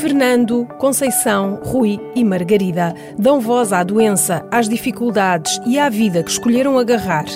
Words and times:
Fernando, 0.00 0.66
Conceição, 0.78 1.60
Rui 1.62 2.00
e 2.14 2.24
Margarida 2.24 2.94
dão 3.18 3.38
voz 3.38 3.70
à 3.70 3.82
doença, 3.82 4.42
às 4.50 4.66
dificuldades 4.66 5.60
e 5.66 5.78
à 5.78 5.90
vida 5.90 6.22
que 6.22 6.30
escolheram 6.30 6.78
agarrar. 6.78 7.26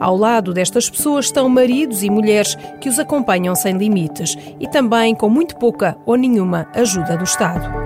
Ao 0.00 0.16
lado 0.16 0.54
destas 0.54 0.88
pessoas 0.88 1.26
estão 1.26 1.50
maridos 1.50 2.02
e 2.02 2.08
mulheres 2.08 2.56
que 2.80 2.88
os 2.88 2.98
acompanham 2.98 3.54
sem 3.54 3.76
limites 3.76 4.38
e 4.58 4.66
também 4.66 5.14
com 5.14 5.28
muito 5.28 5.54
pouca 5.56 5.98
ou 6.06 6.16
nenhuma 6.16 6.66
ajuda 6.74 7.14
do 7.14 7.24
Estado. 7.24 7.83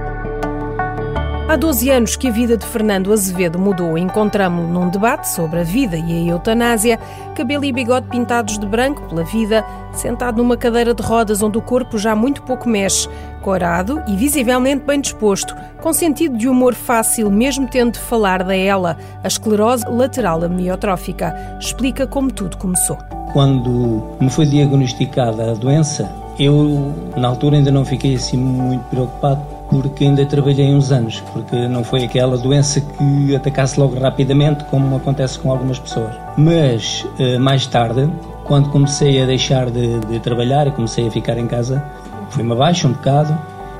Há 1.48 1.56
12 1.56 1.88
anos 1.88 2.14
que 2.14 2.28
a 2.28 2.30
vida 2.30 2.58
de 2.58 2.66
Fernando 2.66 3.10
Azevedo 3.10 3.58
mudou. 3.58 3.96
Encontramo-lo 3.96 4.68
num 4.68 4.90
debate 4.90 5.30
sobre 5.30 5.60
a 5.60 5.64
vida 5.64 5.96
e 5.96 6.28
a 6.28 6.32
eutanásia, 6.32 6.98
cabelo 7.34 7.64
e 7.64 7.72
bigode 7.72 8.06
pintados 8.08 8.58
de 8.58 8.66
branco 8.66 9.08
pela 9.08 9.24
vida, 9.24 9.64
sentado 9.94 10.36
numa 10.36 10.58
cadeira 10.58 10.92
de 10.92 11.02
rodas 11.02 11.42
onde 11.42 11.56
o 11.56 11.62
corpo 11.62 11.96
já 11.96 12.14
muito 12.14 12.42
pouco 12.42 12.68
mexe, 12.68 13.08
corado 13.40 14.02
e 14.06 14.14
visivelmente 14.14 14.84
bem 14.84 15.00
disposto, 15.00 15.56
com 15.80 15.90
sentido 15.90 16.36
de 16.36 16.50
humor 16.50 16.74
fácil, 16.74 17.30
mesmo 17.30 17.66
tendo 17.66 17.92
de 17.92 18.00
falar 18.00 18.44
da 18.44 18.54
ela, 18.54 18.98
a 19.24 19.26
esclerose 19.26 19.86
lateral 19.88 20.44
amniotrófica. 20.44 21.34
Explica 21.58 22.06
como 22.06 22.30
tudo 22.30 22.58
começou. 22.58 22.98
Quando 23.32 24.18
me 24.20 24.28
foi 24.28 24.44
diagnosticada 24.44 25.52
a 25.52 25.54
doença, 25.54 26.10
eu 26.38 26.92
na 27.16 27.28
altura 27.28 27.56
ainda 27.56 27.70
não 27.70 27.86
fiquei 27.86 28.16
assim 28.16 28.36
muito 28.36 28.84
preocupado 28.90 29.57
porque 29.68 30.04
ainda 30.04 30.24
trabalhei 30.24 30.74
uns 30.74 30.90
anos, 30.90 31.20
porque 31.32 31.68
não 31.68 31.84
foi 31.84 32.04
aquela 32.04 32.36
doença 32.38 32.80
que 32.80 33.36
atacasse 33.36 33.78
logo 33.78 33.98
rapidamente, 33.98 34.64
como 34.64 34.96
acontece 34.96 35.38
com 35.38 35.50
algumas 35.50 35.78
pessoas. 35.78 36.14
Mas 36.36 37.06
eh, 37.18 37.38
mais 37.38 37.66
tarde, 37.66 38.10
quando 38.44 38.70
comecei 38.70 39.22
a 39.22 39.26
deixar 39.26 39.70
de, 39.70 40.00
de 40.00 40.20
trabalhar 40.20 40.66
e 40.66 40.70
comecei 40.70 41.06
a 41.06 41.10
ficar 41.10 41.36
em 41.36 41.46
casa, 41.46 41.84
fui-me 42.30 42.52
abaixo 42.52 42.88
um 42.88 42.92
bocado, 42.92 43.36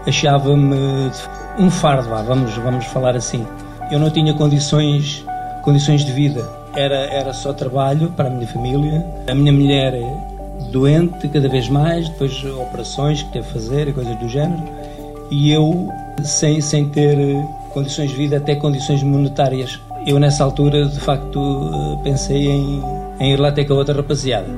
achava-me 0.07 1.11
um 1.59 1.71
fardo, 1.71 2.09
vamos, 2.27 2.55
vamos 2.57 2.85
falar 2.87 3.17
assim. 3.17 3.47
Eu 3.91 3.99
não 3.99 4.11
tinha 4.11 4.35
condições, 4.35 5.25
condições 5.63 6.05
de 6.05 6.13
vida, 6.13 6.47
era, 6.77 6.97
era 7.07 7.33
só 7.33 7.53
trabalho 7.55 8.11
para 8.11 8.29
a 8.29 8.31
minha 8.31 8.47
família. 8.47 9.07
A 9.27 9.35
minha 9.35 9.53
mulher 9.53 9.95
doente 10.71 11.27
cada 11.29 11.49
vez 11.49 11.69
mais, 11.69 12.11
depois 12.11 12.45
operações 12.45 13.23
que 13.23 13.33
teve 13.33 13.49
a 13.49 13.53
fazer 13.53 13.89
e 13.89 13.93
coisas 13.93 14.15
do 14.17 14.29
género 14.29 14.78
e 15.31 15.53
eu 15.53 15.89
sem, 16.25 16.61
sem 16.61 16.89
ter 16.89 17.19
eh, 17.19 17.47
condições 17.73 18.11
de 18.11 18.17
vida, 18.17 18.37
até 18.39 18.55
condições 18.55 19.03
monetárias. 19.03 19.81
Eu 20.07 20.19
nessa 20.19 20.45
altura, 20.45 20.87
de 20.87 21.01
facto, 21.01 21.39
eh, 21.39 22.03
pensei 22.03 22.49
em, 22.49 22.83
em 23.21 23.33
ir 23.33 23.41
lá 23.41 23.53
ter 23.53 23.65
com 23.65 23.75
a 23.75 23.77
outra 23.77 23.95
rapaziada. 23.95 24.49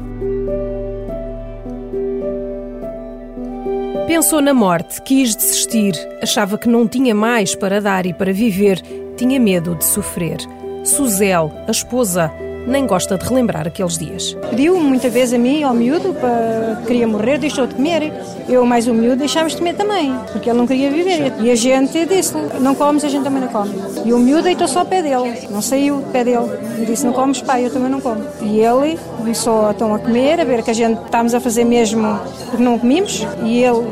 Pensou 4.06 4.40
na 4.40 4.52
morte, 4.52 5.00
quis 5.02 5.36
desistir, 5.36 5.94
achava 6.20 6.58
que 6.58 6.68
não 6.68 6.86
tinha 6.88 7.14
mais 7.14 7.54
para 7.54 7.80
dar 7.80 8.06
e 8.06 8.12
para 8.12 8.32
viver, 8.32 8.82
tinha 9.16 9.38
medo 9.38 9.76
de 9.76 9.84
sofrer. 9.84 10.38
Suzel, 10.84 11.52
a 11.68 11.70
esposa, 11.70 12.32
nem 12.66 12.86
gosta 12.86 13.16
de 13.16 13.24
relembrar 13.24 13.66
aqueles 13.66 13.98
dias. 13.98 14.36
Pediu 14.50 14.78
muitas 14.78 15.12
vezes 15.12 15.34
a 15.34 15.38
mim, 15.38 15.62
ao 15.62 15.74
miúdo, 15.74 16.14
para 16.14 16.82
queria 16.86 17.06
morrer, 17.06 17.38
deixou 17.38 17.66
de 17.66 17.74
comer. 17.74 18.12
Eu, 18.48 18.64
mais 18.64 18.86
o 18.86 18.94
miúdo, 18.94 19.16
deixámos 19.16 19.52
de 19.52 19.58
comer 19.58 19.74
também, 19.74 20.14
porque 20.32 20.50
ele 20.50 20.58
não 20.58 20.66
queria 20.66 20.90
viver. 20.90 21.32
E 21.40 21.50
a 21.50 21.54
gente 21.54 22.04
disse 22.06 22.34
não 22.60 22.74
comes, 22.74 23.04
a 23.04 23.08
gente 23.08 23.24
também 23.24 23.40
não 23.40 23.48
come. 23.48 23.74
E 24.04 24.12
o 24.12 24.18
miúdo 24.18 24.42
deitou 24.42 24.68
só 24.68 24.80
ao 24.80 24.86
pé 24.86 25.02
dele, 25.02 25.48
não 25.50 25.62
saiu 25.62 25.96
do 25.96 26.10
pé 26.10 26.24
dele. 26.24 26.48
E 26.80 26.84
disse, 26.84 27.04
não 27.04 27.12
comes, 27.12 27.42
pai, 27.42 27.66
eu 27.66 27.70
também 27.70 27.90
não 27.90 28.00
como. 28.00 28.22
E 28.40 28.60
ele 28.60 28.98
começou 29.16 29.70
então, 29.70 29.94
a 29.94 29.98
comer, 29.98 30.40
a 30.40 30.44
ver 30.44 30.62
que 30.62 30.70
a 30.70 30.74
gente 30.74 31.00
estávamos 31.04 31.34
a 31.34 31.40
fazer 31.40 31.64
mesmo 31.64 32.20
porque 32.46 32.62
não 32.62 32.78
comíamos. 32.78 33.26
E 33.44 33.62
ele 33.62 33.86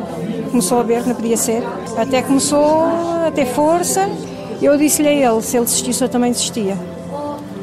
começou 0.51 0.81
a 0.81 0.83
ver 0.83 1.03
que 1.03 1.09
não 1.09 1.17
podia 1.17 1.37
ser. 1.37 1.63
Até 1.97 2.23
começou 2.23 2.85
a 3.27 3.31
ter 3.35 3.47
força. 3.47 4.09
Eu 4.61 4.77
disse-lhe 4.77 5.09
a 5.09 5.13
ele, 5.13 5.43
se 5.43 5.57
ele 5.57 5.67
desistisse, 5.67 6.03
eu 6.03 6.09
também 6.09 6.33
desistia. 6.33 6.77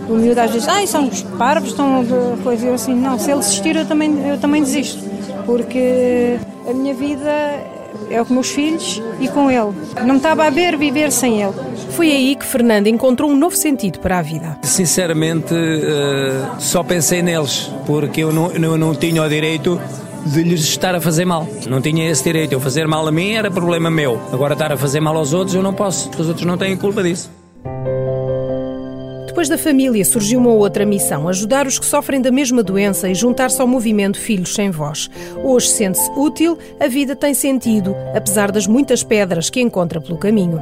O 0.08 0.14
miúdo 0.14 0.40
às 0.40 0.52
vezes, 0.52 0.68
ai, 0.68 0.86
são 0.88 1.08
os 1.08 1.24
parvos, 1.24 1.70
estão 1.70 2.04
de 2.04 2.42
coisa. 2.44 2.68
Eu 2.68 2.74
assim, 2.76 2.96
não, 2.96 3.18
se 3.18 3.32
ele 3.32 3.40
desistir, 3.40 3.76
eu 3.76 3.86
também, 3.86 4.28
eu 4.28 4.38
também 4.38 4.64
desisto. 4.64 5.04
Porque 5.46 6.38
a 6.68 6.74
minha 6.74 6.94
vida 6.94 7.32
é 8.10 8.24
com 8.24 8.34
meus 8.34 8.50
filhos 8.50 9.02
e 9.20 9.28
com 9.28 9.50
ele. 9.50 9.74
Não 10.06 10.18
estava 10.18 10.46
a 10.46 10.50
ver 10.50 10.78
viver 10.78 11.12
sem 11.12 11.42
ele. 11.42 11.54
Foi 11.92 12.12
aí 12.12 12.36
que 12.36 12.46
Fernando 12.46 12.88
encontrou 12.88 13.32
um 13.32 13.36
novo 13.36 13.56
sentido 13.56 14.00
para 14.00 14.20
a 14.20 14.22
vida. 14.22 14.58
Sinceramente, 14.64 15.54
uh, 15.54 16.60
só 16.60 16.84
pensei 16.84 17.22
neles, 17.22 17.72
porque 17.86 18.22
eu 18.22 18.32
não, 18.32 18.52
eu 18.52 18.78
não 18.78 18.94
tinha 18.94 19.24
o 19.24 19.30
direito 19.30 19.80
de 20.26 20.44
lhes 20.44 20.62
estar 20.62 20.96
a 20.96 21.02
fazer 21.02 21.26
mal. 21.26 21.48
Não 21.68 21.82
tinha 21.82 22.10
esse 22.10 22.24
direito. 22.24 22.54
Eu 22.54 22.60
fazer 22.60 22.88
mal 22.88 23.08
a 23.08 23.12
mim 23.12 23.34
era 23.34 23.50
problema 23.50 23.90
meu. 23.90 24.20
Agora 24.32 24.54
estar 24.54 24.72
a 24.72 24.78
fazer 24.78 25.00
mal 25.00 25.16
aos 25.16 25.34
outros, 25.34 25.56
eu 25.56 25.64
não 25.64 25.74
posso, 25.74 26.10
porque 26.10 26.22
os 26.22 26.28
outros 26.28 26.46
não 26.46 26.58
têm 26.58 26.76
culpa 26.76 27.04
disso. 27.04 27.30
Depois 29.46 29.62
da 29.62 29.70
família 29.70 30.04
surgiu 30.04 30.40
uma 30.40 30.50
outra 30.50 30.88
missão: 30.88 31.28
ajudar 31.28 31.68
os 31.68 31.78
que 31.78 31.86
sofrem 31.86 32.20
da 32.20 32.32
mesma 32.32 32.64
doença 32.64 33.08
e 33.08 33.14
juntar-se 33.14 33.62
ao 33.62 33.68
movimento 33.68 34.20
Filhos 34.20 34.56
Sem 34.56 34.72
Voz. 34.72 35.08
Hoje 35.44 35.68
sente-se 35.68 36.10
útil, 36.18 36.58
a 36.80 36.88
vida 36.88 37.16
tem 37.16 37.32
sentido, 37.36 37.96
apesar 38.16 38.52
das 38.52 38.66
muitas 38.66 39.04
pedras 39.04 39.48
que 39.52 39.62
encontra 39.62 40.02
pelo 40.02 40.18
caminho. 40.18 40.60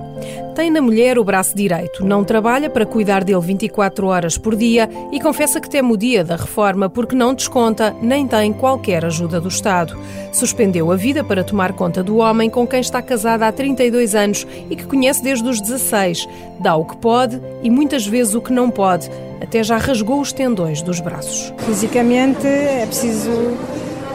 Tem 0.53 0.69
na 0.69 0.81
mulher 0.81 1.17
o 1.17 1.23
braço 1.23 1.55
direito, 1.55 2.05
não 2.05 2.23
trabalha 2.23 2.69
para 2.69 2.85
cuidar 2.85 3.23
dele 3.23 3.39
24 3.39 4.05
horas 4.05 4.38
por 4.38 4.55
dia 4.55 4.88
e 5.11 5.19
confessa 5.19 5.59
que 5.59 5.69
teme 5.69 5.91
o 5.91 5.97
dia 5.97 6.23
da 6.23 6.35
reforma 6.35 6.88
porque 6.88 7.16
não 7.16 7.33
desconta 7.33 7.95
nem 8.01 8.27
tem 8.27 8.53
qualquer 8.53 9.03
ajuda 9.03 9.41
do 9.41 9.47
Estado. 9.47 9.97
Suspendeu 10.31 10.91
a 10.91 10.95
vida 10.95 11.23
para 11.23 11.43
tomar 11.43 11.73
conta 11.73 12.03
do 12.03 12.17
homem 12.17 12.49
com 12.51 12.67
quem 12.67 12.81
está 12.81 13.01
casada 13.01 13.47
há 13.47 13.51
32 13.51 14.13
anos 14.13 14.45
e 14.69 14.75
que 14.75 14.85
conhece 14.85 15.23
desde 15.23 15.47
os 15.47 15.59
16. 15.59 16.27
Dá 16.59 16.75
o 16.75 16.85
que 16.85 16.97
pode 16.97 17.41
e 17.63 17.69
muitas 17.69 18.05
vezes 18.05 18.35
o 18.35 18.41
que 18.41 18.53
não 18.53 18.69
pode. 18.73 19.09
Até 19.41 19.63
já 19.63 19.78
rasgou 19.78 20.19
os 20.19 20.34
tendões 20.34 20.81
dos 20.81 21.00
braços. 21.00 21.53
Fisicamente 21.59 22.47
é 22.47 22.85
preciso 22.85 23.31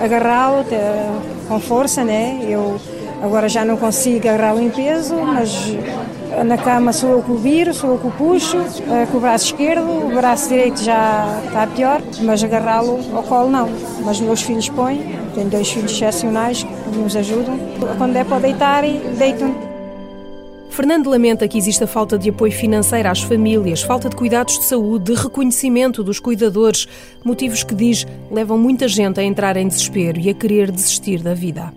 agarrá-lo 0.02 0.64
com 1.48 1.60
força, 1.60 2.04
né? 2.04 2.40
Eu 2.42 2.78
agora 3.22 3.48
já 3.48 3.64
não 3.64 3.76
consigo 3.76 4.28
agarrá-lo 4.28 4.62
em 4.62 4.70
peso, 4.70 5.14
mas 5.16 5.76
na 6.44 6.56
cama 6.56 6.92
sou 6.92 7.10
eu 7.10 7.22
que 7.22 7.32
o 7.32 7.36
viro, 7.36 7.74
sou 7.74 7.92
eu 7.92 7.98
que 7.98 8.06
o 8.06 8.10
puxo, 8.10 8.58
eh, 8.58 9.06
com 9.10 9.18
o 9.18 9.20
braço 9.20 9.46
esquerdo, 9.46 10.06
o 10.06 10.14
braço 10.14 10.48
direito 10.48 10.82
já 10.82 11.40
está 11.46 11.66
pior, 11.66 12.00
mas 12.22 12.44
agarrá-lo 12.44 13.00
ao 13.12 13.22
colo 13.22 13.50
não. 13.50 13.68
Mas 14.04 14.20
meus 14.20 14.42
filhos 14.42 14.68
põem, 14.68 15.16
tenho 15.34 15.48
dois 15.48 15.68
filhos 15.68 15.90
excepcionais 15.90 16.62
que 16.62 16.98
nos 16.98 17.16
ajudam. 17.16 17.58
Quando 17.96 18.16
é 18.16 18.24
para 18.24 18.38
deitar, 18.38 18.82
deitam 19.18 19.54
Fernando 20.70 21.10
lamenta 21.10 21.48
que 21.48 21.58
exista 21.58 21.86
falta 21.86 22.16
de 22.16 22.30
apoio 22.30 22.52
financeiro 22.52 23.08
às 23.08 23.20
famílias, 23.20 23.82
falta 23.82 24.08
de 24.08 24.16
cuidados 24.16 24.58
de 24.58 24.64
saúde, 24.64 25.12
de 25.12 25.20
reconhecimento 25.20 26.04
dos 26.04 26.20
cuidadores, 26.20 26.86
motivos 27.24 27.64
que 27.64 27.74
diz 27.74 28.06
levam 28.30 28.58
muita 28.58 28.86
gente 28.86 29.18
a 29.18 29.24
entrar 29.24 29.56
em 29.56 29.66
desespero 29.66 30.20
e 30.20 30.30
a 30.30 30.34
querer 30.34 30.70
desistir 30.70 31.22
da 31.22 31.34
vida. 31.34 31.72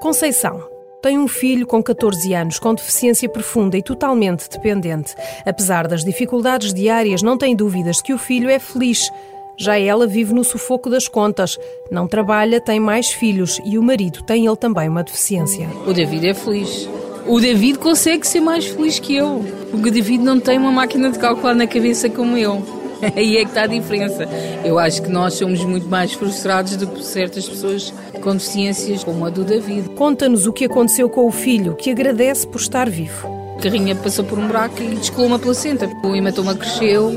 Conceição 0.00 0.72
tem 1.02 1.18
um 1.18 1.26
filho 1.26 1.66
com 1.66 1.82
14 1.82 2.32
anos, 2.32 2.60
com 2.60 2.72
deficiência 2.74 3.28
profunda 3.28 3.76
e 3.76 3.82
totalmente 3.82 4.48
dependente. 4.48 5.14
Apesar 5.44 5.88
das 5.88 6.04
dificuldades 6.04 6.72
diárias, 6.72 7.22
não 7.22 7.36
tem 7.36 7.56
dúvidas 7.56 8.00
que 8.00 8.14
o 8.14 8.18
filho 8.18 8.48
é 8.48 8.60
feliz. 8.60 9.10
Já 9.56 9.78
ela 9.78 10.06
vive 10.06 10.32
no 10.34 10.44
sufoco 10.44 10.88
das 10.88 11.08
contas, 11.08 11.58
não 11.90 12.08
trabalha, 12.08 12.60
tem 12.60 12.80
mais 12.80 13.08
filhos 13.08 13.60
e 13.64 13.78
o 13.78 13.82
marido 13.82 14.22
tem 14.22 14.46
ele 14.46 14.56
também 14.56 14.88
uma 14.88 15.02
deficiência. 15.02 15.68
O 15.86 15.92
David 15.92 16.28
é 16.28 16.34
feliz. 16.34 16.88
O 17.26 17.40
David 17.40 17.78
consegue 17.78 18.26
ser 18.26 18.40
mais 18.40 18.66
feliz 18.66 18.98
que 18.98 19.16
eu. 19.16 19.44
Porque 19.70 19.88
o 19.88 19.92
David 19.92 20.22
não 20.22 20.40
tem 20.40 20.58
uma 20.58 20.72
máquina 20.72 21.10
de 21.10 21.18
calcular 21.18 21.54
na 21.54 21.66
cabeça 21.66 22.10
como 22.10 22.36
eu. 22.36 22.62
Aí 23.16 23.36
é 23.36 23.42
que 23.44 23.50
está 23.50 23.62
a 23.62 23.66
diferença. 23.66 24.28
Eu 24.64 24.78
acho 24.78 25.02
que 25.02 25.08
nós 25.08 25.34
somos 25.34 25.64
muito 25.64 25.88
mais 25.88 26.12
frustrados 26.12 26.76
do 26.76 26.86
que 26.86 27.04
certas 27.04 27.48
pessoas 27.48 27.92
com 28.20 28.32
deficiências 28.32 29.02
como 29.02 29.24
a 29.24 29.30
do 29.30 29.44
David. 29.44 29.90
Conta-nos 29.90 30.46
o 30.46 30.52
que 30.52 30.64
aconteceu 30.64 31.08
com 31.08 31.26
o 31.26 31.32
filho, 31.32 31.74
que 31.74 31.90
agradece 31.90 32.46
por 32.46 32.60
estar 32.60 32.88
vivo. 32.88 33.28
A 33.58 33.62
carrinha 33.62 33.94
passou 33.94 34.24
por 34.24 34.38
um 34.38 34.46
buraco 34.46 34.82
e 34.82 34.96
descolou 34.96 35.28
uma 35.28 35.38
placenta. 35.38 35.88
O 36.02 36.14
hematoma 36.14 36.54
cresceu, 36.54 37.10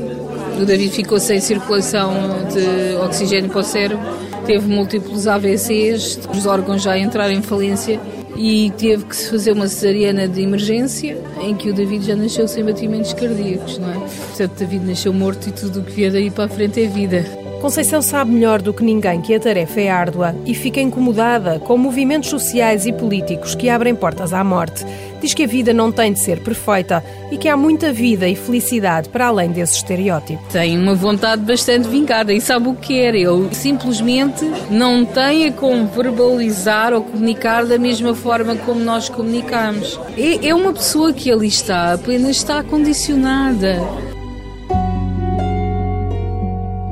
o 0.60 0.64
David 0.64 0.90
ficou 0.90 1.18
sem 1.18 1.40
circulação 1.40 2.12
de 2.52 2.96
oxigênio 2.96 3.50
para 3.50 3.60
o 3.60 3.64
cérebro, 3.64 4.06
teve 4.44 4.66
múltiplos 4.66 5.26
AVCs, 5.26 6.20
os 6.34 6.46
órgãos 6.46 6.82
já 6.82 6.98
entraram 6.98 7.32
em 7.32 7.42
falência 7.42 8.00
e 8.36 8.70
teve 8.76 9.04
que 9.04 9.16
se 9.16 9.30
fazer 9.30 9.52
uma 9.52 9.66
cesariana 9.66 10.28
de 10.28 10.42
emergência 10.42 11.18
em 11.40 11.54
que 11.54 11.70
o 11.70 11.74
David 11.74 12.06
já 12.06 12.16
nasceu 12.16 12.46
sem 12.46 12.64
batimentos 12.64 13.12
cardíacos, 13.12 13.78
não 13.78 13.90
é? 13.90 13.94
Portanto, 13.94 14.58
David 14.58 14.84
nasceu 14.84 15.12
morto 15.12 15.48
e 15.48 15.52
tudo 15.52 15.80
o 15.80 15.82
que 15.82 15.92
vier 15.92 16.12
daí 16.12 16.30
para 16.30 16.44
a 16.44 16.48
frente 16.48 16.82
é 16.82 16.86
vida. 16.86 17.24
Conceição 17.60 18.02
sabe 18.02 18.32
melhor 18.32 18.60
do 18.60 18.72
que 18.72 18.84
ninguém 18.84 19.22
que 19.22 19.34
a 19.34 19.40
tarefa 19.40 19.80
é 19.80 19.88
árdua 19.88 20.36
e 20.44 20.54
fica 20.54 20.78
incomodada 20.78 21.58
com 21.58 21.76
movimentos 21.78 22.28
sociais 22.28 22.84
e 22.84 22.92
políticos 22.92 23.54
que 23.54 23.70
abrem 23.70 23.94
portas 23.94 24.34
à 24.34 24.44
morte. 24.44 24.84
Diz 25.20 25.34
que 25.34 25.44
a 25.44 25.46
vida 25.46 25.72
não 25.72 25.90
tem 25.90 26.12
de 26.12 26.20
ser 26.20 26.40
perfeita 26.40 27.02
e 27.30 27.36
que 27.36 27.48
há 27.48 27.56
muita 27.56 27.92
vida 27.92 28.28
e 28.28 28.34
felicidade 28.34 29.08
para 29.08 29.26
além 29.26 29.50
desse 29.50 29.76
estereótipo. 29.76 30.42
Tem 30.50 30.78
uma 30.78 30.94
vontade 30.94 31.42
bastante 31.42 31.88
vingada 31.88 32.32
e 32.32 32.40
sabe 32.40 32.68
o 32.68 32.74
que 32.74 32.94
quer. 32.94 33.14
Ele 33.14 33.52
simplesmente 33.52 34.44
não 34.70 35.04
tem 35.04 35.48
a 35.48 35.52
como 35.52 35.86
verbalizar 35.86 36.92
ou 36.92 37.02
comunicar 37.02 37.66
da 37.66 37.78
mesma 37.78 38.14
forma 38.14 38.56
como 38.56 38.80
nós 38.80 39.08
comunicamos. 39.08 39.98
É, 40.16 40.48
é 40.48 40.54
uma 40.54 40.72
pessoa 40.72 41.12
que 41.12 41.30
ali 41.30 41.48
está, 41.48 41.94
apenas 41.94 42.36
está 42.36 42.62
condicionada. 42.62 43.76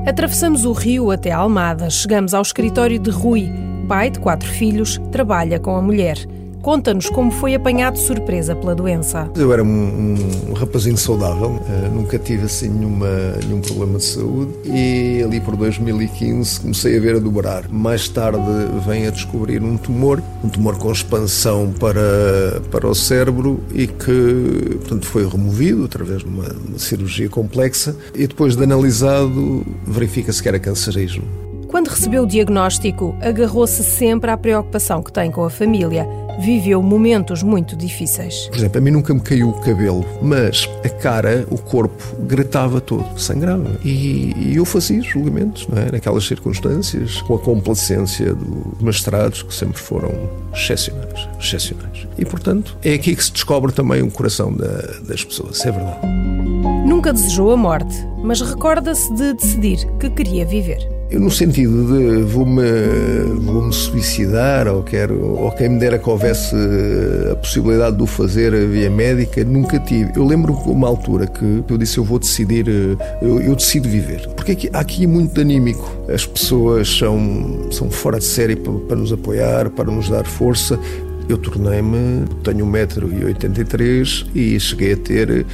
Atravessamos 0.07 0.65
o 0.65 0.73
rio 0.73 1.11
até 1.11 1.31
Almada. 1.31 1.89
Chegamos 1.89 2.35
ao 2.35 2.43
escritório 2.43 2.99
de 2.99 3.11
Rui. 3.11 3.51
Pai 3.89 4.11
de 4.11 4.19
quatro 4.19 4.49
filhos, 4.49 5.01
trabalha 5.11 5.59
com 5.59 5.77
a 5.77 5.83
mulher. 5.83 6.19
Conta-nos 6.65 7.11
como 7.11 7.31
foi 7.31 7.55
apanhado 7.55 7.97
de 7.97 8.01
surpresa 8.01 8.57
pela 8.57 8.75
doença. 8.75 9.31
Eu 9.37 9.53
era 9.53 9.63
um, 9.63 10.15
um 10.49 10.53
rapazinho 10.55 10.97
saudável, 10.97 11.51
uh, 11.51 11.95
nunca 11.95 12.19
tive 12.19 12.47
assim 12.47 12.71
nenhuma, 12.71 13.07
nenhum 13.47 13.61
problema 13.61 13.99
de 13.99 14.05
saúde 14.05 14.55
e 14.65 15.23
ali 15.23 15.43
por 15.43 15.57
2015 15.57 16.61
comecei 16.61 16.97
a 16.97 17.01
ver 17.01 17.17
a 17.17 17.19
dobrar. 17.19 17.69
Mais 17.69 18.09
tarde 18.09 18.39
vem 18.87 19.07
a 19.07 19.11
descobrir 19.11 19.63
um 19.63 19.77
tumor, 19.77 20.23
um 20.43 20.49
tumor 20.49 20.79
com 20.79 20.91
expansão 20.91 21.71
para, 21.79 22.63
para 22.71 22.89
o 22.89 22.95
cérebro 22.95 23.63
e 23.71 23.87
que 23.87 24.79
portanto, 24.79 25.05
foi 25.05 25.29
removido 25.29 25.85
através 25.85 26.23
de 26.23 26.29
uma, 26.31 26.51
uma 26.67 26.79
cirurgia 26.79 27.29
complexa 27.29 27.95
e 28.15 28.27
depois 28.27 28.57
de 28.57 28.65
analisado 28.65 29.67
verifica-se 29.87 30.43
que 30.43 30.49
era 30.49 30.59
cancerígeno. 30.59 31.45
Quando 31.75 31.89
recebeu 31.89 32.23
o 32.23 32.27
diagnóstico, 32.27 33.17
agarrou-se 33.21 33.83
sempre 33.83 34.31
à 34.31 34.37
preocupação 34.37 35.03
que 35.03 35.13
tem 35.13 35.29
com 35.29 35.45
a 35.45 35.51
família 35.51 36.07
viveu 36.39 36.83
momentos 36.83 37.43
muito 37.43 37.77
difíceis. 37.77 38.49
Por 38.49 38.57
exemplo, 38.57 38.79
a 38.79 38.81
mim 38.81 38.91
nunca 38.91 39.15
me 39.15 39.21
caiu 39.21 39.51
o 39.51 39.61
cabelo, 39.61 40.05
mas 40.23 40.69
a 40.85 40.89
cara, 40.89 41.47
o 41.51 41.59
corpo, 41.59 42.03
gritava 42.21 42.81
todo, 42.81 43.19
sangrava. 43.19 43.79
E, 43.85 44.33
e 44.37 44.57
eu 44.57 44.65
fazia 44.65 45.01
julgamentos, 45.03 45.67
não 45.69 45.81
é? 45.81 45.93
Naquelas 45.93 46.25
circunstâncias, 46.25 47.23
com 47.23 47.35
a 47.35 47.39
complacência 47.39 48.35
dos 48.35 48.81
mestrados, 48.81 49.43
que 49.43 49.55
sempre 49.55 49.81
foram 49.81 50.13
excepcionais, 50.53 51.29
excepcionais. 51.39 52.07
E, 52.19 52.25
portanto, 52.25 52.77
é 52.85 52.95
aqui 52.95 53.15
que 53.15 53.25
se 53.25 53.33
descobre 53.33 53.73
também 53.73 54.03
o 54.03 54.11
coração 54.11 54.53
da, 54.53 54.83
das 55.07 55.25
pessoas, 55.25 55.65
é 55.65 55.71
verdade. 55.71 55.99
Nunca 56.87 57.13
desejou 57.13 57.51
a 57.53 57.57
morte, 57.57 57.95
mas 58.23 58.41
recorda-se 58.41 59.13
de 59.15 59.35
decidir 59.35 59.79
que 59.99 60.11
queria 60.11 60.45
viver. 60.45 60.94
No 61.19 61.31
sentido 61.31 61.87
de 61.87 62.23
vou-me 62.23 62.63
vou 63.41 63.63
-me 63.63 63.73
suicidar 63.73 64.67
ou, 64.69 64.83
quero, 64.83 65.21
ou 65.37 65.51
quem 65.53 65.69
me 65.69 65.79
dera 65.79 65.99
que 65.99 66.09
houvesse 66.09 66.55
a 67.31 67.37
possibilidade 67.37 67.97
de 67.97 68.03
o 68.03 68.07
fazer 68.07 68.53
via 68.69 68.91
médica, 68.91 69.45
nunca 69.45 69.79
tive. 69.79 70.13
Eu 70.17 70.25
lembro 70.25 70.53
uma 70.67 70.89
altura 70.89 71.27
que 71.27 71.65
eu 71.69 71.79
disse 71.79 71.99
eu 71.99 72.05
vou 72.05 72.19
decidir, 72.19 72.67
eu, 73.23 73.41
eu 73.41 73.55
decido 73.55 73.89
viver. 73.89 74.29
Porque 74.35 74.69
aqui, 74.73 75.05
é 75.05 75.07
muito 75.07 75.41
anímico. 75.41 75.91
As 76.13 76.27
pessoas 76.27 76.89
são, 76.99 77.71
são 77.71 77.91
fora 77.91 78.19
de 78.19 78.25
série 78.25 78.57
para, 78.57 78.73
para 78.73 78.97
nos 78.97 79.13
apoiar, 79.13 79.71
para 79.71 79.91
nos 79.91 80.09
dar 80.09 80.25
força. 80.25 80.79
Eu 81.29 81.39
tornei-me, 81.39 82.27
tenho 82.43 82.67
1,83m 82.67 84.27
e 84.35 84.61
cheguei 84.61 84.93
a 84.93 84.97
ter 84.97 85.47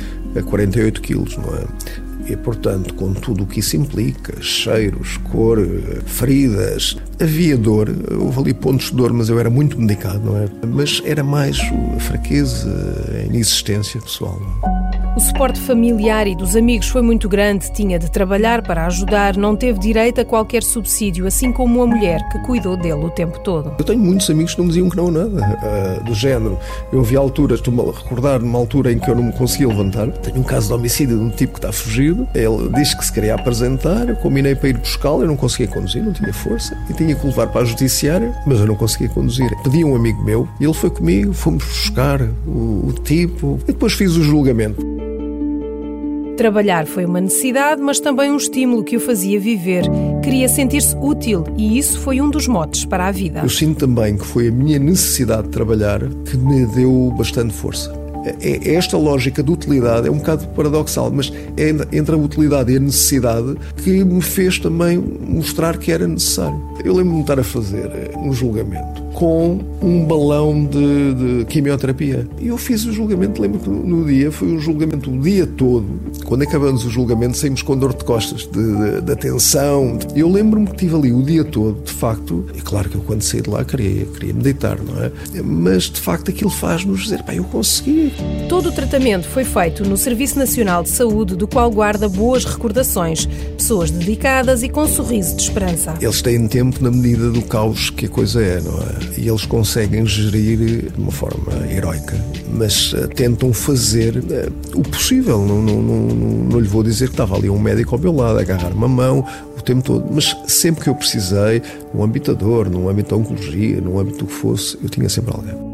48 0.45 1.01
quilos, 1.01 1.37
não 1.37 1.55
é? 1.55 2.10
E, 2.28 2.37
portanto, 2.37 2.94
com 2.94 3.12
tudo 3.12 3.44
o 3.44 3.46
que 3.46 3.61
isso 3.61 3.76
implica, 3.76 4.40
cheiros, 4.40 5.17
cor, 5.31 5.58
feridas, 6.06 6.96
havia 7.20 7.56
dor, 7.56 7.88
houve 8.19 8.40
ali 8.40 8.55
pontos 8.55 8.90
de 8.90 8.96
dor, 8.96 9.12
mas 9.12 9.28
eu 9.28 9.38
era 9.38 9.50
muito 9.50 9.78
medicado, 9.81 10.20
não 10.20 10.37
é? 10.37 10.49
Mas 10.67 11.02
era 11.05 11.25
mais 11.25 11.58
fraqueza, 11.99 12.69
inexistência 13.26 14.00
pessoal. 14.00 14.40
O 15.17 15.21
suporte 15.21 15.59
familiar 15.59 16.29
e 16.29 16.37
dos 16.37 16.55
amigos 16.55 16.87
foi 16.87 17.03
muito 17.03 17.29
grande, 17.29 17.71
tinha 17.73 17.99
de 17.99 18.09
trabalhar 18.09 18.62
para 18.62 18.87
ajudar, 18.87 19.37
não 19.37 19.57
teve 19.57 19.79
direito 19.81 20.21
a 20.21 20.25
qualquer 20.25 20.62
subsídio, 20.62 21.27
assim 21.27 21.51
como 21.51 21.83
a 21.83 21.87
mulher 21.87 22.21
que 22.29 22.39
cuidou 22.41 22.77
dele 22.77 23.05
o 23.05 23.11
tempo 23.11 23.41
todo. 23.41 23.75
Eu 23.77 23.85
tenho 23.85 23.99
muitos 23.99 24.31
amigos 24.31 24.55
que 24.55 24.61
não 24.61 24.67
me 24.67 24.73
diziam 24.73 24.89
que 24.89 24.97
não 24.97 25.11
nada, 25.11 25.59
uh, 26.01 26.05
do 26.05 26.15
género. 26.15 26.57
Eu 26.93 27.03
vi 27.03 27.17
alturas, 27.17 27.59
estou-me 27.59 27.81
a 27.81 27.87
recordar 27.87 28.41
numa 28.41 28.57
altura 28.57 28.93
em 28.93 29.01
que 29.01 29.11
eu 29.11 29.17
não 29.17 29.25
me 29.25 29.33
conseguia 29.33 29.67
levantar. 29.67 30.07
Tenho 30.12 30.39
um 30.39 30.45
caso 30.45 30.69
de 30.69 30.75
homicídio 30.75 31.19
de 31.19 31.25
um 31.25 31.31
tipo 31.31 31.55
que 31.55 31.59
está 31.59 31.73
fugido. 31.73 32.27
Ele 32.33 32.69
disse 32.77 32.97
que 32.97 33.05
se 33.05 33.13
queria 33.13 33.35
apresentar, 33.35 34.09
eu 34.09 34.17
combinei 34.17 34.55
para 34.55 34.69
ir 34.69 34.79
buscá-lo, 34.79 35.23
eu 35.23 35.27
não 35.27 35.37
conseguia 35.37 35.67
conduzir, 35.67 36.05
não 36.05 36.13
tinha 36.13 36.33
força, 36.33 36.77
e 36.89 36.95
tinha 36.95 37.17
que 37.17 37.27
levar 37.27 37.49
para 37.49 37.63
a 37.63 37.65
judiciária, 37.65 38.33
mas 38.47 38.61
eu 38.61 38.67
não 38.67 38.77
conseguia 38.77 39.09
conduzir. 39.09 39.51
Pedi 39.65 39.83
a 39.83 39.87
um 39.87 39.97
amigo 39.97 40.23
meu, 40.23 40.49
ele 40.61 40.73
foi 40.73 40.91
comigo, 40.91 41.33
fomos 41.33 41.65
buscar 41.65 42.23
o, 42.47 42.87
o 42.87 42.95
tipo, 43.03 43.59
e 43.65 43.73
depois 43.73 43.93
fiz 43.93 44.17
o 44.17 44.23
julgamento. 44.23 45.10
Trabalhar 46.41 46.87
foi 46.87 47.05
uma 47.05 47.21
necessidade, 47.21 47.83
mas 47.83 48.01
também 48.01 48.31
um 48.31 48.37
estímulo 48.39 48.83
que 48.83 48.97
o 48.97 49.01
fazia 49.01 49.39
viver. 49.39 49.85
Queria 50.25 50.49
sentir-se 50.49 50.97
útil 50.97 51.45
e 51.55 51.77
isso 51.77 52.01
foi 52.01 52.19
um 52.19 52.31
dos 52.31 52.49
motes 52.49 52.87
para 52.87 53.09
a 53.09 53.13
vida. 53.13 53.41
Eu 53.41 53.49
sinto 53.51 53.81
também 53.81 54.17
que 54.17 54.25
foi 54.25 54.49
a 54.49 54.51
minha 54.51 54.79
necessidade 54.79 55.43
de 55.43 55.49
trabalhar 55.51 56.01
que 56.01 56.39
me 56.39 56.65
deu 56.65 57.13
bastante 57.15 57.53
força. 57.53 57.93
É, 58.25 58.71
é 58.71 58.75
esta 58.75 58.97
lógica 58.97 59.43
de 59.43 59.51
utilidade 59.51 60.09
é 60.09 60.11
um 60.11 60.17
bocado 60.17 60.47
paradoxal, 60.49 61.11
mas 61.11 61.31
é 61.59 61.69
entre 61.95 62.15
a 62.15 62.19
utilidade 62.19 62.73
e 62.73 62.77
a 62.77 62.81
necessidade 62.81 63.57
que 63.77 64.03
me 64.03 64.23
fez 64.23 64.59
também 64.59 64.97
mostrar 64.97 65.77
que 65.77 65.93
era 65.93 66.09
necessário. 66.09 66.59
Eu 66.83 66.95
lembro-me 66.95 67.17
de 67.17 67.23
estar 67.23 67.39
a 67.39 67.45
fazer 67.45 67.91
um 68.17 68.33
julgamento 68.33 69.03
com 69.13 69.59
um 69.83 70.05
balão 70.05 70.65
de, 70.65 71.15
de, 71.15 71.45
quimioterapia. 71.47 72.27
E 72.39 72.49
eu 72.49 72.57
fiz 72.57 72.85
o 72.87 72.93
julgamento, 72.93 73.43
lembro 73.43 73.59
que 73.61 73.69
no 73.69 74.07
dia, 74.07 74.31
foi 74.31 74.49
um 74.49 74.59
julgamento 74.59 75.11
o 75.11 75.21
dia 75.21 75.47
todo. 75.47 75.87
Quando 76.31 76.43
acabamos 76.43 76.85
o 76.85 76.91
julgamento, 76.91 77.37
saímos 77.37 77.61
com 77.61 77.77
dor 77.77 77.93
de 77.93 78.05
costas, 78.05 78.43
de, 78.43 78.50
de, 78.53 79.00
de 79.00 79.12
atenção. 79.12 79.99
Eu 80.15 80.31
lembro-me 80.31 80.69
que 80.69 80.75
estive 80.75 80.94
ali 80.94 81.12
o 81.12 81.25
dia 81.25 81.43
todo, 81.43 81.82
de 81.82 81.91
facto, 81.91 82.47
e 82.55 82.61
claro 82.61 82.88
que 82.88 82.94
eu 82.94 83.00
quando 83.00 83.21
saí 83.23 83.43
de 83.43 83.50
lá 83.50 83.65
queria, 83.65 84.06
queria 84.06 84.32
meditar, 84.32 84.79
não 84.81 85.03
é? 85.03 85.11
Mas 85.43 85.91
de 85.91 86.00
facto 86.00 86.31
aquilo 86.31 86.49
faz-nos 86.49 87.03
dizer, 87.03 87.25
pá, 87.25 87.35
eu 87.35 87.43
consegui. 87.43 88.12
Todo 88.49 88.69
o 88.69 88.73
tratamento 88.73 89.27
foi 89.27 89.43
feito 89.43 89.82
no 89.85 89.97
Serviço 89.97 90.38
Nacional 90.38 90.85
de 90.85 90.91
Saúde, 90.91 91.35
do 91.35 91.49
qual 91.49 91.69
guarda 91.69 92.09
boas 92.09 92.44
recordações. 92.44 93.27
Pessoas 93.56 93.91
dedicadas 93.91 94.62
e 94.62 94.69
com 94.69 94.82
um 94.82 94.88
sorriso 94.88 95.35
de 95.35 95.43
esperança. 95.43 95.97
Eles 96.00 96.23
têm 96.23 96.47
tempo 96.47 96.81
na 96.81 96.93
medida 96.93 97.29
do 97.31 97.43
caos 97.43 97.91
que 97.91 98.06
a 98.06 98.09
coisa 98.09 98.41
é, 98.41 98.61
não 98.61 98.79
é? 98.79 99.19
e 99.19 99.29
eles 99.29 99.44
conseguem 99.44 100.06
gerir 100.06 100.93
de 100.93 101.00
uma 101.00 101.11
forma 101.11 101.67
heroica, 101.69 102.17
mas 102.49 102.93
uh, 102.93 103.09
tentam 103.09 103.53
fazer 103.53 104.17
uh, 104.17 104.79
o 104.79 104.82
possível. 104.82 105.44
Não, 105.44 105.61
não, 105.61 105.82
não, 105.82 106.00
não, 106.20 106.61
lhe 106.61 106.69
vou 106.69 106.82
dizer 106.82 107.06
que 107.06 107.14
estava 107.14 107.37
ali 107.37 107.49
um 107.49 107.58
médico 107.58 107.94
ao 107.94 108.00
meu 108.00 108.14
lado, 108.14 108.38
a 108.38 108.43
agarrar 108.43 108.72
uma 108.72 108.88
mão 108.88 109.25
o 109.58 109.62
tempo 109.62 109.82
todo, 109.82 110.06
mas 110.11 110.37
sempre 110.46 110.84
que 110.84 110.90
eu 110.90 110.94
precisei, 110.94 111.62
no 111.93 112.02
âmbito 112.02 112.34
da 112.34 112.38
dor, 112.38 112.69
no 112.69 112.88
âmbito 112.88 113.11
da 113.11 113.17
oncologia, 113.17 113.81
no 113.81 113.98
âmbito 113.98 114.19
do 114.19 114.27
que 114.27 114.32
fosse, 114.32 114.79
eu 114.82 114.89
tinha 114.89 115.08
sempre 115.08 115.34
alguém. 115.34 115.70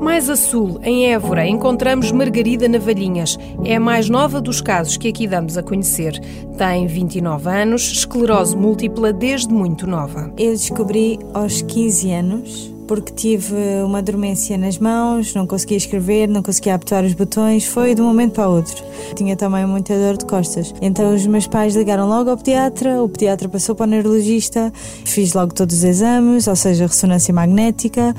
Mais 0.00 0.28
a 0.28 0.36
sul, 0.36 0.80
em 0.82 1.12
Évora, 1.12 1.46
encontramos 1.46 2.10
Margarida 2.10 2.68
Navalhinhas. 2.68 3.38
É 3.64 3.76
a 3.76 3.80
mais 3.80 4.08
nova 4.08 4.40
dos 4.40 4.60
casos 4.60 4.96
que 4.96 5.08
aqui 5.08 5.26
damos 5.26 5.56
a 5.56 5.62
conhecer. 5.62 6.18
Tem 6.58 6.86
29 6.86 7.48
anos, 7.48 7.82
esclerose 7.92 8.56
múltipla 8.56 9.12
desde 9.12 9.52
muito 9.52 9.86
nova. 9.86 10.32
Eu 10.36 10.52
descobri 10.52 11.18
aos 11.32 11.62
15 11.62 12.10
anos 12.10 12.79
porque 12.90 13.12
tive 13.12 13.54
uma 13.84 14.02
dormência 14.02 14.58
nas 14.58 14.76
mãos, 14.76 15.32
não 15.32 15.46
conseguia 15.46 15.76
escrever, 15.76 16.26
não 16.26 16.42
conseguia 16.42 16.74
apertar 16.74 17.04
os 17.04 17.12
botões, 17.12 17.64
foi 17.64 17.94
de 17.94 18.02
um 18.02 18.04
momento 18.06 18.32
para 18.32 18.48
o 18.48 18.56
outro. 18.56 18.82
Tinha 19.14 19.36
também 19.36 19.64
muita 19.64 19.94
dor 19.94 20.16
de 20.16 20.24
costas. 20.24 20.74
Então 20.82 21.14
os 21.14 21.24
meus 21.24 21.46
pais 21.46 21.76
ligaram 21.76 22.08
logo 22.08 22.30
ao 22.30 22.36
pediatra, 22.36 23.00
o 23.00 23.08
pediatra 23.08 23.48
passou 23.48 23.76
para 23.76 23.86
o 23.86 23.90
neurologista, 23.90 24.72
fiz 25.04 25.34
logo 25.34 25.54
todos 25.54 25.76
os 25.76 25.84
exames, 25.84 26.48
ou 26.48 26.56
seja, 26.56 26.88
ressonância 26.88 27.32
magnética, 27.32 28.12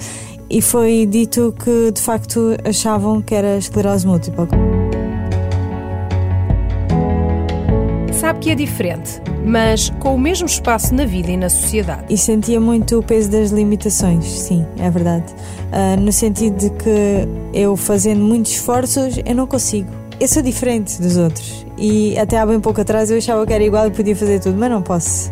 e 0.49 0.61
foi 0.61 1.05
dito 1.05 1.53
que 1.61 1.91
de 1.91 2.01
facto 2.01 2.55
achavam 2.63 3.21
que 3.21 3.35
era 3.35 3.57
esclerose 3.57 4.07
múltipla. 4.07 4.47
Sabe 8.31 8.39
que 8.39 8.49
é 8.51 8.55
diferente, 8.55 9.21
mas 9.45 9.89
com 9.99 10.15
o 10.15 10.17
mesmo 10.17 10.47
espaço 10.47 10.95
na 10.95 11.03
vida 11.03 11.29
e 11.31 11.35
na 11.35 11.49
sociedade. 11.49 12.05
E 12.09 12.17
sentia 12.17 12.61
muito 12.61 12.97
o 12.97 13.03
peso 13.03 13.29
das 13.29 13.51
limitações, 13.51 14.23
sim, 14.23 14.65
é 14.79 14.89
verdade. 14.89 15.25
Uh, 15.67 15.99
no 15.99 16.13
sentido 16.13 16.55
de 16.55 16.69
que 16.69 17.27
eu 17.53 17.75
fazendo 17.75 18.23
muitos 18.23 18.53
esforços, 18.53 19.19
eu 19.25 19.35
não 19.35 19.45
consigo. 19.45 19.89
Eu 20.17 20.29
sou 20.29 20.41
diferente 20.41 21.01
dos 21.01 21.17
outros. 21.17 21.65
E 21.77 22.17
até 22.17 22.39
há 22.39 22.45
bem 22.45 22.61
pouco 22.61 22.79
atrás 22.79 23.11
eu 23.11 23.17
achava 23.17 23.45
que 23.45 23.51
era 23.51 23.65
igual 23.65 23.87
e 23.87 23.91
podia 23.91 24.15
fazer 24.15 24.39
tudo, 24.39 24.57
mas 24.57 24.69
não 24.69 24.81
posso. 24.81 25.29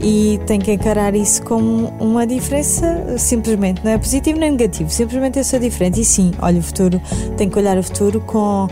e 0.00 0.40
tem 0.46 0.58
que 0.58 0.72
encarar 0.72 1.14
isso 1.14 1.42
como 1.42 1.88
uma 2.00 2.26
diferença, 2.26 3.18
simplesmente, 3.18 3.84
não 3.84 3.90
é 3.90 3.98
positivo 3.98 4.38
nem 4.38 4.52
negativo, 4.52 4.88
simplesmente 4.88 5.38
eu 5.38 5.44
sou 5.44 5.58
diferente. 5.58 6.00
E 6.00 6.04
sim, 6.04 6.32
olha 6.40 6.60
o 6.60 6.62
futuro, 6.62 6.98
tenho 7.36 7.50
que 7.50 7.58
olhar 7.58 7.76
o 7.76 7.82
futuro 7.82 8.20
com, 8.20 8.68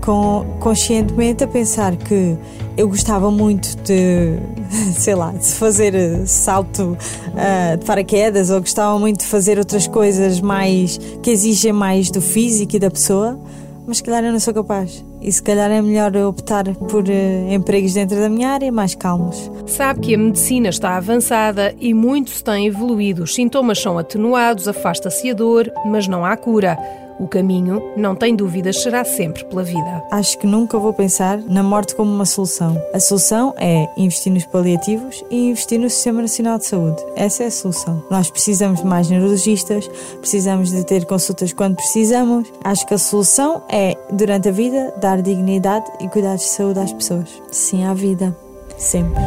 com 0.00 0.44
conscientemente 0.58 1.44
a 1.44 1.46
pensar 1.46 1.94
que 1.94 2.36
eu 2.76 2.88
gostava 2.88 3.30
muito 3.30 3.76
de, 3.82 4.38
sei 4.98 5.14
lá, 5.14 5.32
de 5.32 5.46
fazer 5.52 6.26
salto 6.26 6.96
uh, 6.96 7.76
de 7.76 7.84
paraquedas 7.84 8.50
ou 8.50 8.60
gostava 8.60 8.98
muito 8.98 9.20
de 9.20 9.26
fazer 9.26 9.58
outras 9.58 9.86
coisas 9.86 10.40
mais 10.40 10.98
que 11.22 11.30
exigem 11.30 11.72
mais 11.72 12.10
do 12.10 12.20
físico 12.20 12.76
e 12.76 12.78
da 12.78 12.90
pessoa 12.90 13.38
mas 13.86 13.96
se 13.96 14.04
calhar 14.04 14.24
eu 14.24 14.32
não 14.32 14.38
sou 14.38 14.54
capaz. 14.54 15.04
E 15.20 15.30
se 15.30 15.42
calhar 15.42 15.70
é 15.70 15.80
melhor 15.82 16.16
optar 16.16 16.64
por 16.74 17.04
uh, 17.04 17.52
empregos 17.52 17.94
dentro 17.94 18.16
da 18.16 18.28
minha 18.28 18.50
área 18.50 18.70
mais 18.70 18.94
calmos. 18.94 19.50
Sabe 19.66 20.00
que 20.00 20.14
a 20.14 20.18
medicina 20.18 20.68
está 20.68 20.96
avançada 20.96 21.74
e 21.80 21.92
muito 21.92 22.30
se 22.30 22.44
tem 22.44 22.66
evoluído. 22.66 23.24
Os 23.24 23.34
sintomas 23.34 23.80
são 23.80 23.98
atenuados, 23.98 24.68
afasta-se 24.68 25.30
a 25.30 25.34
dor, 25.34 25.70
mas 25.84 26.06
não 26.06 26.24
há 26.24 26.36
cura. 26.36 26.78
O 27.18 27.28
caminho, 27.28 27.82
não 27.96 28.14
tem 28.14 28.34
dúvidas, 28.34 28.82
será 28.82 29.04
sempre 29.04 29.44
pela 29.44 29.62
vida. 29.62 30.02
Acho 30.10 30.38
que 30.38 30.46
nunca 30.46 30.78
vou 30.78 30.92
pensar 30.92 31.38
na 31.38 31.62
morte 31.62 31.94
como 31.94 32.12
uma 32.12 32.24
solução. 32.24 32.80
A 32.92 33.00
solução 33.00 33.54
é 33.58 33.88
investir 33.96 34.32
nos 34.32 34.44
paliativos 34.46 35.22
e 35.30 35.50
investir 35.50 35.78
no 35.78 35.88
Sistema 35.88 36.22
Nacional 36.22 36.58
de 36.58 36.66
Saúde. 36.66 37.02
Essa 37.14 37.44
é 37.44 37.46
a 37.46 37.50
solução. 37.50 38.02
Nós 38.10 38.30
precisamos 38.30 38.80
de 38.80 38.86
mais 38.86 39.08
neurologistas, 39.08 39.88
precisamos 40.20 40.70
de 40.70 40.84
ter 40.84 41.04
consultas 41.04 41.52
quando 41.52 41.76
precisamos. 41.76 42.50
Acho 42.64 42.86
que 42.86 42.94
a 42.94 42.98
solução 42.98 43.62
é, 43.68 43.96
durante 44.10 44.48
a 44.48 44.52
vida, 44.52 44.92
dar 45.00 45.22
dignidade 45.22 45.90
e 46.00 46.08
cuidados 46.08 46.42
de 46.42 46.48
saúde 46.48 46.80
às 46.80 46.92
pessoas. 46.92 47.28
Sim 47.50 47.84
à 47.84 47.94
vida. 47.94 48.36
Sempre. 48.76 49.22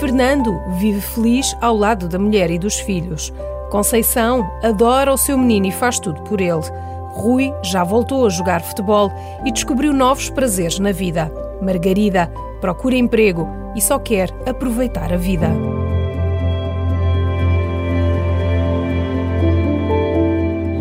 Fernando 0.00 0.52
vive 0.78 1.00
feliz 1.00 1.56
ao 1.60 1.76
lado 1.76 2.08
da 2.08 2.18
mulher 2.18 2.50
e 2.50 2.58
dos 2.58 2.74
filhos. 2.74 3.32
Conceição 3.74 4.48
adora 4.62 5.12
o 5.12 5.16
seu 5.16 5.36
menino 5.36 5.66
e 5.66 5.72
faz 5.72 5.98
tudo 5.98 6.22
por 6.22 6.40
ele. 6.40 6.60
Rui 7.10 7.52
já 7.60 7.82
voltou 7.82 8.24
a 8.24 8.28
jogar 8.28 8.62
futebol 8.62 9.10
e 9.44 9.50
descobriu 9.50 9.92
novos 9.92 10.30
prazeres 10.30 10.78
na 10.78 10.92
vida. 10.92 11.28
Margarida 11.60 12.30
procura 12.60 12.94
emprego 12.94 13.48
e 13.74 13.80
só 13.80 13.98
quer 13.98 14.30
aproveitar 14.46 15.12
a 15.12 15.16
vida. 15.16 15.50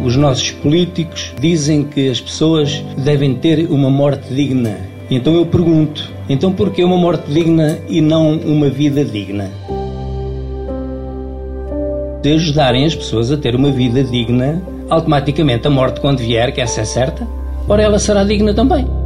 Os 0.05 0.15
nossos 0.15 0.51
políticos 0.51 1.33
dizem 1.39 1.85
que 1.85 2.11
as 2.11 2.21
pessoas 2.21 2.79
devem 2.95 3.33
ter 3.33 3.71
uma 3.71 3.89
morte 3.89 4.31
digna. 4.31 4.77
Então 5.09 5.33
eu 5.33 5.47
pergunto: 5.47 6.13
então 6.29 6.53
por 6.53 6.69
que 6.69 6.83
uma 6.83 6.97
morte 6.97 7.25
digna 7.31 7.79
e 7.89 8.01
não 8.01 8.37
uma 8.37 8.69
vida 8.69 9.03
digna? 9.03 9.49
De 12.23 12.31
ajudarem 12.31 12.85
as 12.85 12.95
pessoas 12.95 13.29
a 13.33 13.37
ter 13.37 13.53
uma 13.53 13.69
vida 13.69 14.01
digna, 14.01 14.61
automaticamente 14.89 15.67
a 15.67 15.69
morte, 15.69 15.99
quando 15.99 16.19
vier, 16.19 16.53
que 16.53 16.61
essa 16.61 16.79
é 16.79 16.85
certa, 16.85 17.27
ora 17.67 17.83
ela 17.83 17.99
será 17.99 18.23
digna 18.23 18.53
também. 18.53 19.02